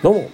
[0.00, 0.30] どうも、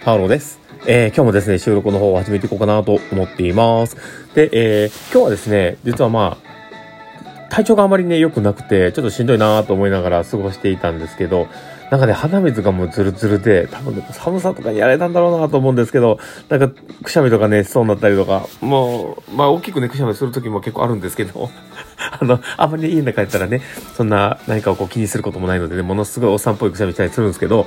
[0.00, 0.58] パウロです。
[0.84, 3.96] えー、今日もですね、収録の方を始めていこうかなと思っています。
[4.34, 11.46] で、えー、今日はですね、実はまあ、体調があまりね、良くなくて、ちょっとしんどいなと思いながら過ごしていたんですけど、
[11.92, 16.18] なんかね、鼻水がもうズルズルで、多分寒さとかにやられたんだろうなと思うんですけど、
[16.48, 16.68] なんか、
[17.04, 21.48] くしゃみとかね、しそうになったりとか、もう、まあ、大きくね、くしゃみする時も結構あるんですけど、
[22.18, 23.62] あの、あんまり家の中やったらね、
[23.96, 27.66] そんな何かをこう気にすることもないのでね、ものすごいおっさんっぽいくしゃみしたりするんですけど、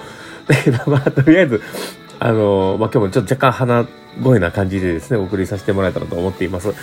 [0.87, 1.61] まあ、とりあえず、
[2.19, 3.87] あの、まあ、今日もちょっと若干鼻
[4.21, 6.67] 声な感じでですね、お送りさせてもらえたらと思っています。
[6.67, 6.73] 明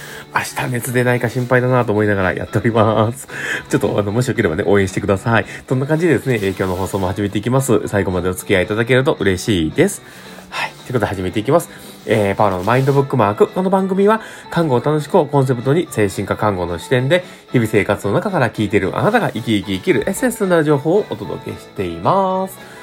[0.66, 3.28] 日熱出ないか心配だなと思いながらやっております。
[3.68, 5.46] ちょっと、あの、もしよければね、応援してください。
[5.68, 7.86] そんな感じでですね、今日の放送も始めていきます。
[7.86, 10.02] 最後までお付き合いいただけると嬉しいです。
[10.48, 10.70] はい。
[10.70, 11.68] ということで始めていきます。
[12.06, 13.48] えー、パウロのマインドブックマーク。
[13.48, 22.75] この番組は、看護を楽しくをコンセプトに、精神科看護の視点で、日々生活の中から聞いているあなたが生き生き生きるエッセンスな情報をお届けしています。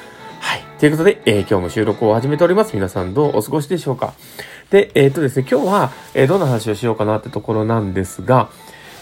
[0.78, 2.74] ということで、えー今日も収録を始めております。
[2.74, 4.12] 皆さんどうお過ごしでしょうか
[4.70, 8.50] で、えーっとですね、今日は、えーどんな話をしようかなってところなんですが、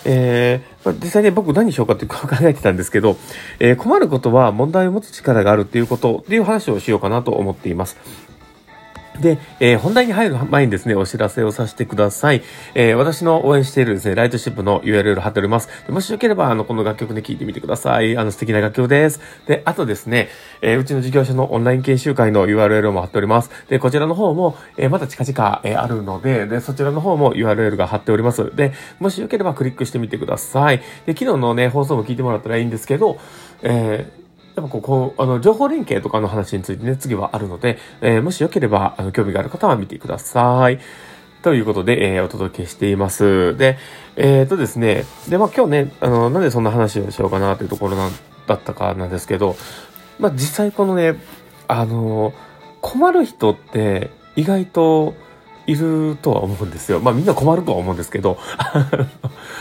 [0.05, 3.17] えーまあ、実際ね、僕何しようかって考えてたんですけど、
[3.59, 7.97] えー困ることは問題を持つ力があるっていうことっていう話をしようかなと思っています。
[9.23, 12.43] で、えー本題に入る前にですね、お知らせをさせてください。
[12.75, 15.69] えー私の応援しているですね、ライトシップの URL 貼っております。
[15.89, 18.19] もしよければ、あの、この楽曲で聴いてみてください。
[18.19, 19.21] あの、素敵な楽曲です。
[19.47, 20.29] で、あとですね、
[20.61, 23.51] えーうちの事業所のオンライン研修会の URL も貼っております。
[23.69, 28.55] で、こちらの方も、えーまた近々、えーあるので、で、そちらの方も URL が貼っております。
[28.55, 30.79] で、もしよければクリックしてみてください。
[31.07, 33.19] で、昨日のね、放送も聞いてもらったらいいんですけど、
[33.63, 34.22] えー
[34.55, 40.79] やっぱこ、こ、あの、情報連携とかの話についてね、次はあるので、えーもしよければ、あの、興味がある方は見てください。
[41.43, 43.57] ということで、えーお届けしています。
[43.57, 43.79] で、
[44.17, 48.13] えっ、とですね、で、まあ今日ね、あの、なんでそんな話をしようかなというところなん
[48.47, 49.57] だったかなんですけど、
[50.19, 51.17] まあ実際このね、
[51.67, 52.35] あの、
[52.83, 55.15] 困る人って意外と
[55.67, 57.01] いるとは思うんですよ。
[57.01, 58.39] まあみんな困るとは思うんですけど、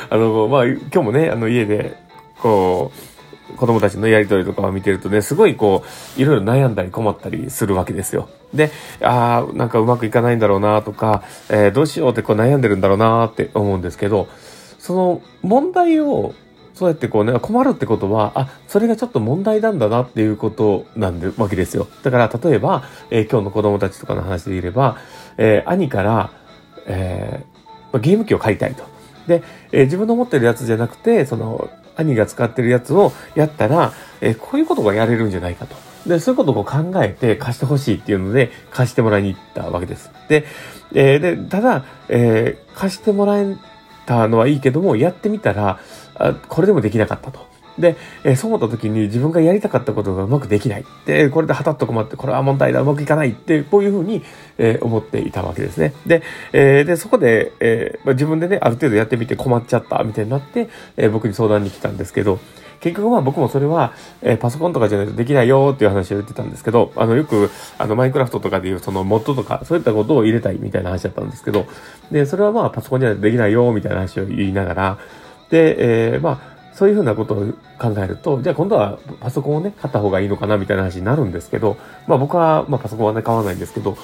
[0.10, 1.96] あの、まあ今日もね、あの家で、
[2.42, 3.21] こう、
[3.58, 5.84] 子供たちのやりとりとかを見てるとね、すごいこ
[6.18, 8.30] う、いろいろ悩んだり困ったりするわけですよ。
[8.54, 14.28] で、ああ、なんかうまくいかないんだろうなとか、えーどうしようってこう悩んでるんだろうなって思うんですけど、
[14.80, 16.34] その問題を、
[16.74, 21.88] そうやってこうね、困るってことは、あ、それがちょっと問題なんだなっていうことなんで、わけですよ。
[22.04, 24.98] だから、例えば、えー今日の子供たちとかの話で言えば、
[25.38, 26.32] えー兄から、
[26.88, 28.84] えーゲーム機を買いたいと。
[29.28, 31.70] で、えー自分の持ってるやつじゃなくて、その、
[32.04, 35.76] 兄が使ってるやつをやったら、えーこういうことがやれるんじゃないかと。
[36.08, 40.12] で、そういうことを考えて貸してほしいっていうので、貸してもらいに行ったわけです。
[40.28, 40.46] で、
[40.94, 43.58] えーで、ただ、えー貸してもらえ
[44.06, 45.80] たのはいいけども、やってみたら、
[46.16, 47.51] あこれでもできなかったと。
[47.78, 50.86] で、えーそう思った時に自分がやりたかったことがうまくできない。
[51.06, 54.24] で、これではたっと困って、これは問題だ、うまくいかないって、こういうふうに、
[54.58, 55.94] えー思っていたわけですね。
[56.06, 56.24] で、
[56.54, 62.40] えーで、そこで、えまあ、自分でね、ある程度やってみて困っちゃった、みたいになって、え僕に相談に来たんですけど、
[62.82, 71.68] 結局まあ僕もそれは、えーパソコンとかじゃないとできないよっていう話を言ってたんですけど、あの、よく、あの、マインクラフトとかでいうそのモッドとか、そういったことを入れたいみたいな話だったんですけど、
[72.12, 74.98] で、それはまあパソコンじゃないとできないよみたいな話を言いながら、
[75.52, 77.46] で、えーまあ、そういうふうなことを
[77.80, 81.78] 考えると、じゃあ今度はパソコンをね、買った方がいいのかなみたいな話になるんですけど、
[82.08, 83.98] まあ僕は、まあパソコンはね、買わないんですけど、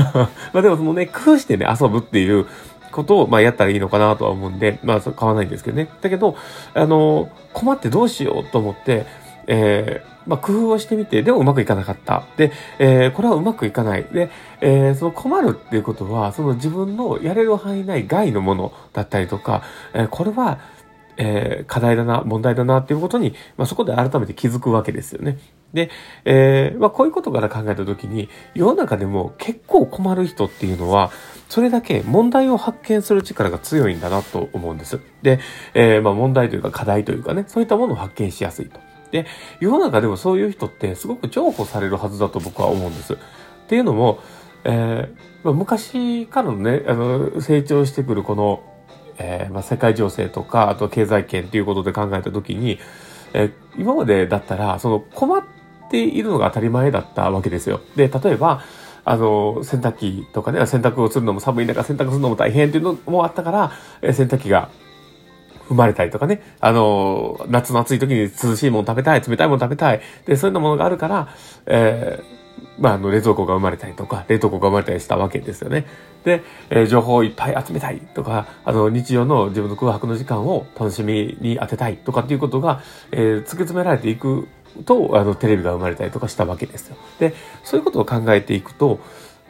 [0.52, 2.46] まあでもそのね、工夫してね、遊ぶっていう
[2.90, 5.88] ことを、まあやったらいいのかなとは思うんで、まあそう買わないんですけどね。
[6.00, 6.36] だけど、
[6.74, 9.06] あの、困ってどうしようと思って、
[9.46, 12.24] えーまあ工夫をしてみて、でもうまくいかなかった。
[12.38, 14.04] で、えーこれはうまくいかない。
[14.04, 14.30] で、
[14.62, 20.58] えーその困るっていうことは、その自分のやれる範囲内外のものだったりとか、えーこれは、
[21.16, 25.38] えー課題だな、問題だなっていうことに、まあ、そこで改めて気づくわけですよね。
[25.72, 25.90] で、
[26.24, 31.10] えーまあ、こういうことから考えたときに、世の中でも結構困る人っていうのは、
[31.48, 35.00] それだけ問題を発見する力が強いんだなと思うんです。
[35.22, 35.40] で、
[35.74, 38.80] えーまあ、問題というか課題というかね、そういったものを発見しやすいと。
[39.10, 39.26] で、
[39.60, 43.14] 世の中でもそういう人ってすごく重宝されるはずだと僕は思うんです。
[43.14, 43.16] っ
[43.68, 44.20] ていうのも、
[44.64, 45.12] え
[45.44, 48.62] まあ、昔からのね、あの、成長してくるこの、
[49.18, 52.78] えーまあ、世界情勢とか、あと経済圏っていうことで考えたときに、
[53.32, 55.42] えー今までだったら、その困っ
[55.90, 57.80] ているのが当たり前だったわけですよ。
[57.96, 58.62] で、例えば、
[59.04, 64.70] あの、洗濯機とかね、洗濯をするのも寒い中洗濯するのも大変っていうのもあったから、えー洗濯機が
[65.68, 71.28] 生まれたりとかね、あの、夏の暑い時に涼しいもの食べたい、冷たいもの食べたい、で、そういうものがあるから、
[71.66, 72.43] えー
[72.78, 75.86] まあ、あの、冷蔵庫が生まれたりとか、冷凍庫が生まれたりしたわけですよね。
[76.24, 82.82] で、えー情報をいっぱい集めたいとか、あの、日常の自分の空白の時間を楽しみに当てたいとかっていうことが、
[83.12, 84.48] えー突き詰められていく
[84.86, 86.96] と、あの、テレビが生まれたりとかしたわけですよ。
[87.20, 88.98] で、そういうことを考えていくと、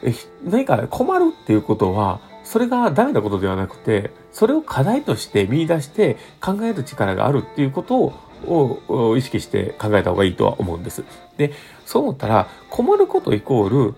[0.02, 0.12] え
[0.44, 8.14] 何か困るっていうことは、それがダメなことではなくて、それを課題として見出して考える力があるっていうこと
[8.46, 11.04] を意識して考えた方がいいとは思うんです。
[11.36, 11.52] で、
[11.86, 13.94] そう思ったら、困ることイコール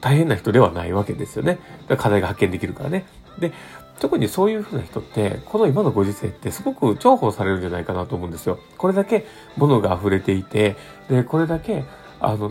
[0.00, 1.58] 大変な人ではないわけですよね。
[1.96, 3.06] 課題が発見できるからね。
[3.38, 3.52] で、
[4.00, 8.58] 特にそういうふうな人って、この今のご時世ってすごく重宝されるんじゃないかなと思うんですよ。
[8.76, 9.24] これだけ
[9.56, 10.76] 物が溢れていて、
[11.08, 11.84] で、これだけ、
[12.20, 12.50] あの、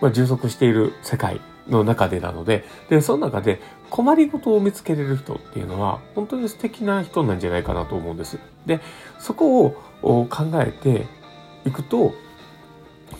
[0.00, 3.60] まあ、充足している世界の中でなので、で、その中で
[3.90, 8.38] 困りごとを見つけれる人っていうのは、本当に素敵な人なんじゃないかなと思うんです。
[8.66, 8.80] で、
[9.18, 9.66] そこ
[10.02, 11.06] を考えて
[11.66, 12.14] いくと、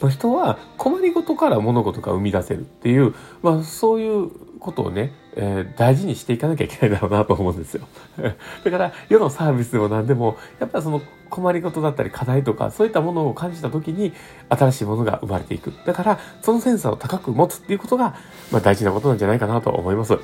[0.01, 4.31] まあ、人は困りごとから物事が生み出せるっていう、まあ、そういう
[4.61, 7.87] ことをね、えー、大事にしていかなきゃいけないだろうなと思うんですよ。
[8.65, 14.13] だから、世のサービスでも何でも、やっぱりその困りごとだったり課題とか、そういったものを感じた時に、
[14.49, 15.73] 新しいものが生まれていく。
[15.87, 18.15] だから、そのセンサーを高く持つっていうことが、
[18.53, 20.19] まあ大事なことなんじゃないかなと思います。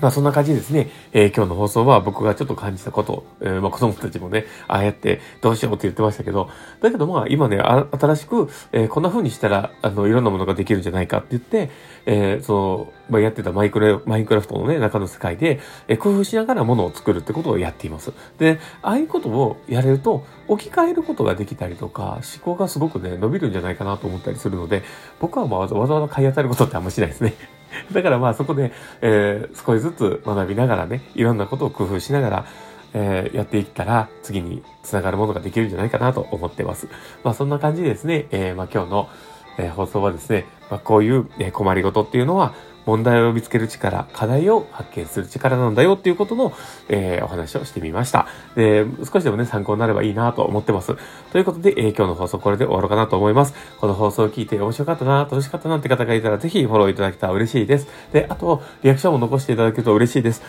[0.00, 6.50] まあそんな感じですね、えー、今日の放送は僕がちょっと感じたこと、えー、まあ子供たちもね、ああやってどうしようって言ってましたけど、
[6.80, 11.70] だけどまあ今ね、新しく、えー、こんな風にしたら、あの、いろんなものができるんじゃないかって言って、
[12.06, 18.12] えー、その、まあやってたマイクラ、マインクラフトのね、中の世界で、えー、工夫しながらものを作るってことをやっています。
[18.38, 24.82] で、ああいうことをやれると、置き換えることができたりとか、思考がすごくね、伸びるんじゃないかなと思ったりするので、
[25.20, 27.57] 僕はまあわざわざ買い当たることってあんましないですね。
[27.92, 32.44] だからまあそこで、えー、少しずつ学びながらね、いろんなことを工夫しながら、
[32.94, 36.88] えー、やっていったら、次に繋がるものができるんじゃないかなと思ってます。
[37.24, 39.08] まあそんな感じでですね、えー、まあ今日の、
[39.58, 42.54] えー、放送はですね、まあこういう、え困りごとっていうのは、
[42.88, 46.54] 問題を見つける力、課題を発見する力なんだよっていうことの、
[46.88, 48.26] えー、お話をしてみました。
[48.56, 50.96] で、少しでもね、参考になればいいなと思ってます。
[51.30, 53.52] ということで、えー、今日の放送これで終わろうかなと思います。
[53.78, 57.88] この放送を聞いて面白かったな、楽しかったなって方がいたら、ぜひフォローいただけたら嬉しいです。
[58.10, 60.42] で、あと、リアクションも残していただけると嬉しいです。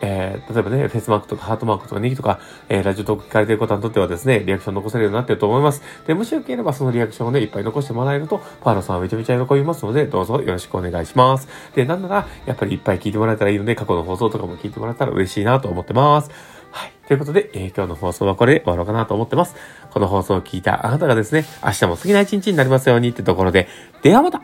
[0.00, 5.82] えー、例えばね、フェスマークとかハートマークとかネギとか、えー、ラジオトーク聞かれてる方にとってはですね、リアクション残せるようになってると思います。
[6.06, 11.48] で、もしよければそのリアクションをね、いっぱい残してもらえると、パーロさんはめちゃめちゃ喜びますので、どうぞよろしくお願いします。
[11.74, 16.30] で、なんなら、やっぱりいっぱい聞いてもらえたらいいので、過去の放送とかも聞いてもらえたら嬉しいなと思ってます。
[16.72, 16.92] はい。
[17.06, 19.56] ということで、えー、今日の放送はこれで終わろうかなと思ってます。
[19.90, 23.68] この放送を聞いたあなたがですね、明日も好きな一日になりますようにってところで、
[24.02, 24.40] ではまた